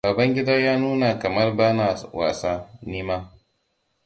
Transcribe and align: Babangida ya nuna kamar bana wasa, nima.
Babangida 0.07 0.53
ya 0.65 0.73
nuna 0.79 1.09
kamar 1.21 1.55
bana 1.57 1.85
wasa, 2.13 2.51
nima. 2.89 3.17